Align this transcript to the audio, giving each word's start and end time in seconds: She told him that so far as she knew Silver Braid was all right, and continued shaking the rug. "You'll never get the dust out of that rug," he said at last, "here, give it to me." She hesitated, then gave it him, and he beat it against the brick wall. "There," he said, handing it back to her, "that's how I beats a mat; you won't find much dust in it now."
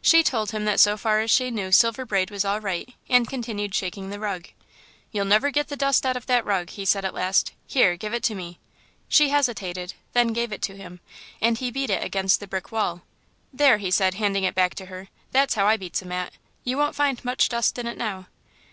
She 0.00 0.22
told 0.22 0.52
him 0.52 0.64
that 0.66 0.78
so 0.78 0.96
far 0.96 1.18
as 1.18 1.28
she 1.28 1.50
knew 1.50 1.72
Silver 1.72 2.04
Braid 2.06 2.30
was 2.30 2.44
all 2.44 2.60
right, 2.60 2.94
and 3.08 3.26
continued 3.28 3.74
shaking 3.74 4.10
the 4.10 4.20
rug. 4.20 4.46
"You'll 5.10 5.24
never 5.24 5.50
get 5.50 5.66
the 5.66 5.74
dust 5.76 6.06
out 6.06 6.16
of 6.16 6.26
that 6.26 6.44
rug," 6.44 6.70
he 6.70 6.84
said 6.84 7.04
at 7.04 7.14
last, 7.14 7.50
"here, 7.66 7.96
give 7.96 8.14
it 8.14 8.22
to 8.22 8.36
me." 8.36 8.60
She 9.08 9.30
hesitated, 9.30 9.94
then 10.12 10.28
gave 10.28 10.52
it 10.52 10.64
him, 10.66 11.00
and 11.40 11.58
he 11.58 11.72
beat 11.72 11.90
it 11.90 12.04
against 12.04 12.38
the 12.38 12.46
brick 12.46 12.70
wall. 12.70 13.02
"There," 13.52 13.78
he 13.78 13.90
said, 13.90 14.14
handing 14.14 14.44
it 14.44 14.54
back 14.54 14.76
to 14.76 14.86
her, 14.86 15.08
"that's 15.32 15.54
how 15.56 15.66
I 15.66 15.76
beats 15.76 16.00
a 16.00 16.06
mat; 16.06 16.34
you 16.62 16.76
won't 16.78 16.94
find 16.94 17.18
much 17.24 17.48
dust 17.48 17.76
in 17.76 17.88
it 17.88 17.98
now." 17.98 18.28